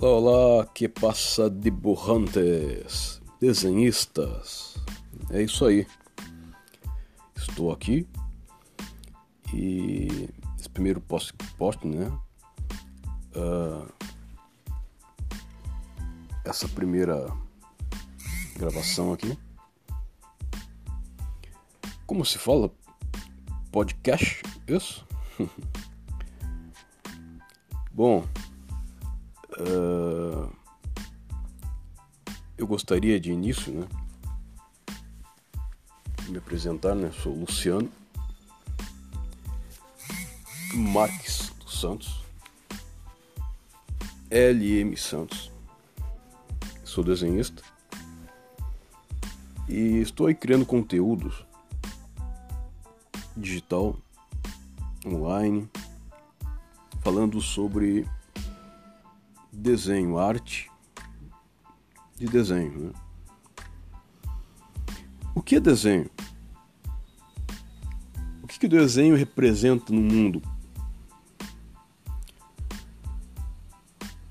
[0.00, 4.76] Olá, olá, que passa de burrantes, desenhistas.
[5.28, 5.88] É isso aí.
[7.34, 8.06] Estou aqui
[9.52, 12.06] e esse primeiro post, post né?
[13.34, 13.92] Uh,
[16.44, 17.26] essa primeira
[18.56, 19.36] gravação aqui.
[22.06, 22.70] Como se fala?
[23.72, 24.44] Podcast?
[24.68, 25.04] Isso?
[27.92, 28.24] Bom,
[29.60, 30.50] uh,
[32.56, 33.86] eu gostaria de início, né,
[36.28, 37.10] me apresentar, né?
[37.22, 37.90] Sou Luciano
[40.74, 42.22] Marques dos Santos,
[44.30, 45.50] LM Santos.
[46.84, 47.62] Sou desenhista
[49.68, 51.44] e estou aí criando conteúdos
[53.36, 53.96] digital,
[55.06, 55.68] online,
[57.02, 58.08] falando sobre
[59.58, 60.70] desenho, arte
[62.16, 62.78] de desenho.
[62.78, 62.92] Né?
[65.34, 66.08] O que é desenho?
[68.42, 70.40] O que, que o desenho representa no mundo?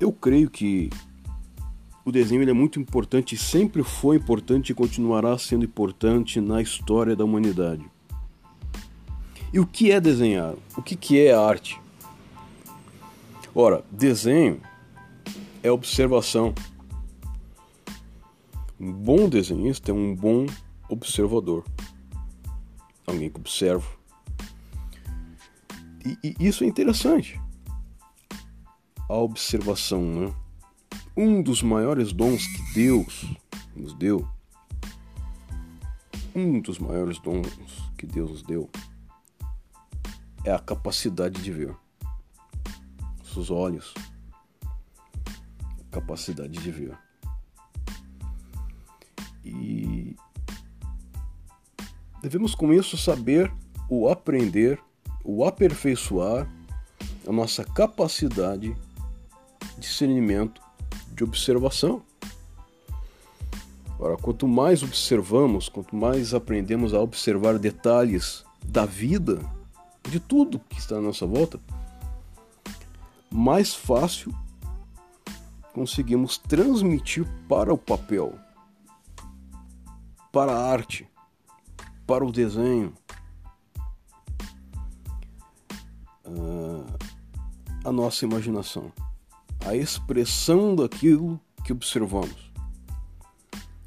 [0.00, 0.88] Eu creio que
[2.04, 7.16] o desenho ele é muito importante, sempre foi importante e continuará sendo importante na história
[7.16, 7.84] da humanidade.
[9.52, 10.54] E o que é desenhar?
[10.76, 11.78] O que, que é arte?
[13.54, 14.60] Ora, desenho
[15.62, 16.54] é observação.
[18.78, 20.46] Um bom desenhista é um bom
[20.88, 21.64] observador.
[23.06, 23.86] Alguém que observa.
[26.04, 27.40] E, e isso é interessante.
[29.08, 30.34] A observação, né?
[31.16, 33.26] Um dos maiores dons que Deus
[33.74, 34.28] nos deu,
[36.34, 37.48] um dos maiores dons
[37.96, 38.70] que Deus nos deu,
[40.44, 41.74] é a capacidade de ver.
[43.36, 43.94] Os olhos,
[46.00, 46.96] capacidade de ver.
[49.44, 50.16] E
[52.22, 53.52] devemos com isso saber
[53.88, 54.80] o aprender,
[55.24, 56.48] o aperfeiçoar
[57.26, 58.74] a nossa capacidade
[59.74, 60.62] de discernimento,
[61.12, 62.02] de observação.
[63.98, 69.40] Ora, quanto mais observamos, quanto mais aprendemos a observar detalhes da vida,
[70.08, 71.58] de tudo que está à nossa volta,
[73.30, 74.32] mais fácil
[75.78, 78.36] conseguimos transmitir para o papel,
[80.32, 81.08] para a arte,
[82.04, 82.92] para o desenho,
[86.26, 86.84] ah,
[87.84, 88.92] a nossa imaginação,
[89.64, 92.52] a expressão daquilo que observamos,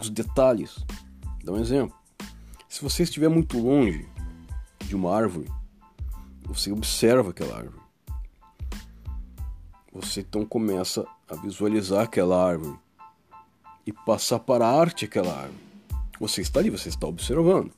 [0.00, 0.86] os detalhes.
[1.44, 1.94] Dá um exemplo.
[2.66, 4.08] Se você estiver muito longe
[4.86, 5.52] de uma árvore,
[6.46, 7.84] você observa aquela árvore
[9.94, 12.78] você então começa a visualizar aquela árvore
[13.86, 15.64] e passar para a arte aquela árvore.
[16.20, 17.70] Você está ali, você está observando.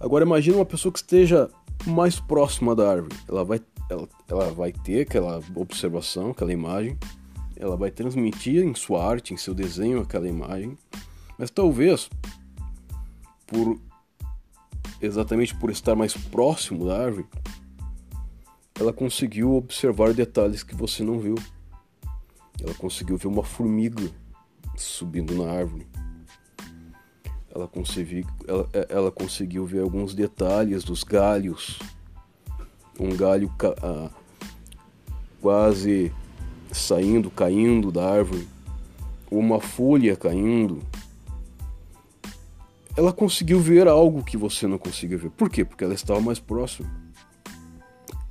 [0.00, 1.50] Agora imagine uma pessoa que esteja
[1.86, 3.16] mais próxima da árvore.
[3.28, 6.98] Ela vai, ela, ela vai ter aquela observação, aquela imagem.
[7.56, 10.76] Ela vai transmitir em sua arte, em seu desenho, aquela imagem.
[11.36, 12.08] Mas talvez,
[13.46, 13.78] por
[15.00, 17.26] exatamente por estar mais próximo da árvore,
[18.78, 21.34] ela conseguiu observar detalhes que você não viu.
[22.62, 24.08] Ela conseguiu ver uma formiga
[24.76, 25.86] subindo na árvore.
[27.52, 31.78] Ela conseguiu, ela, é, ela conseguiu ver alguns detalhes dos galhos.
[33.00, 33.52] Um galho
[33.82, 34.10] ah,
[35.40, 36.12] quase
[36.72, 38.46] saindo, caindo da árvore.
[39.30, 40.82] Uma folha caindo.
[42.96, 45.30] Ela conseguiu ver algo que você não conseguiu ver.
[45.30, 45.64] Por quê?
[45.64, 47.07] Porque ela estava mais próxima.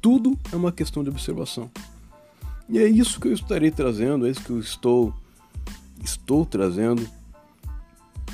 [0.01, 1.69] Tudo é uma questão de observação.
[2.69, 5.13] E é isso que eu estarei trazendo, é isso que eu estou
[6.03, 7.07] estou trazendo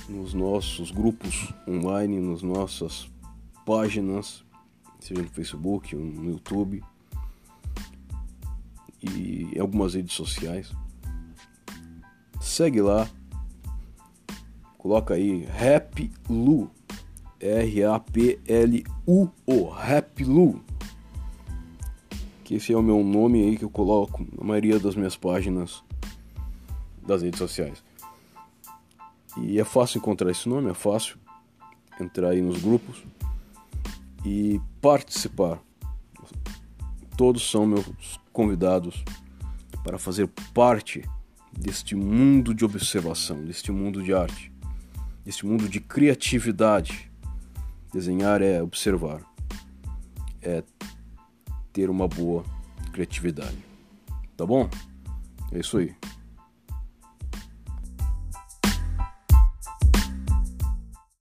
[0.10, 3.10] nos nossos grupos online, nas nossas
[3.66, 4.44] páginas,
[5.00, 6.84] seja no Facebook, no YouTube
[9.02, 10.72] e em algumas redes sociais.
[12.42, 13.08] Segue lá,
[14.78, 16.70] coloca aí Rap Lu,
[17.40, 18.00] R-A-P-L-U-O,
[19.70, 20.62] Rap Lu
[22.54, 25.84] que esse é o meu nome aí que eu coloco na maioria das minhas páginas
[27.02, 27.84] das redes sociais.
[29.38, 31.18] E é fácil encontrar esse nome, é fácil
[32.00, 33.04] entrar aí nos grupos
[34.24, 35.60] e participar.
[37.18, 39.04] Todos são meus convidados
[39.84, 41.04] para fazer parte
[41.52, 44.52] deste mundo de observação, deste mundo de arte,
[45.26, 47.12] deste mundo de criatividade.
[47.92, 49.22] Desenhar é observar,
[50.42, 50.64] é
[51.74, 52.44] ter uma boa
[52.94, 53.58] criatividade.
[54.38, 54.70] Tá bom?
[55.52, 55.94] É isso aí.